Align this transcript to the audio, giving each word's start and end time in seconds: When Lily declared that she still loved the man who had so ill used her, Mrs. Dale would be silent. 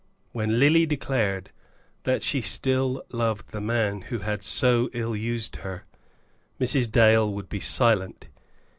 When 0.31 0.59
Lily 0.59 0.87
declared 0.87 1.51
that 2.05 2.23
she 2.23 2.41
still 2.41 3.03
loved 3.11 3.51
the 3.51 3.61
man 3.61 4.01
who 4.01 4.17
had 4.17 4.41
so 4.41 4.89
ill 4.93 5.15
used 5.15 5.57
her, 5.57 5.85
Mrs. 6.59 6.91
Dale 6.91 7.31
would 7.31 7.49
be 7.49 7.59
silent. 7.59 8.27